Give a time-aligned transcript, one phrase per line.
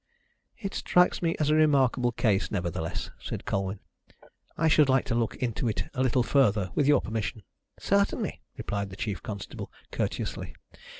[0.57, 3.79] "It strikes me as a remarkable case, nevertheless," said Colwyn.
[4.57, 7.43] "I should like to look into it a little further, with your permission."
[7.77, 10.55] "Certainly," replied the chief constable courteously.